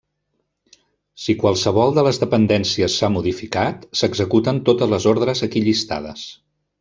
Si 1.25 1.35
qualsevol 1.43 1.93
de 1.97 2.05
les 2.07 2.19
dependències 2.23 2.95
s'ha 3.01 3.11
modificat, 3.17 3.87
s'executen 4.01 4.63
totes 4.71 4.95
les 4.95 5.07
ordres 5.13 5.45
aquí 5.49 5.63
llistades. 5.67 6.25